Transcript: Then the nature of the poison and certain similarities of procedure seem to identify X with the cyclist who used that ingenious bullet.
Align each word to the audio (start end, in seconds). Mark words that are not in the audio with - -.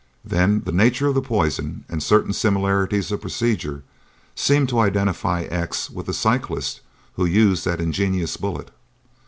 Then 0.25 0.61
the 0.65 0.71
nature 0.71 1.05
of 1.05 1.13
the 1.13 1.21
poison 1.21 1.85
and 1.87 2.01
certain 2.01 2.33
similarities 2.33 3.11
of 3.11 3.21
procedure 3.21 3.83
seem 4.33 4.65
to 4.65 4.79
identify 4.79 5.43
X 5.43 5.91
with 5.91 6.07
the 6.07 6.13
cyclist 6.15 6.81
who 7.17 7.25
used 7.25 7.65
that 7.65 7.79
ingenious 7.79 8.35
bullet. 8.35 8.71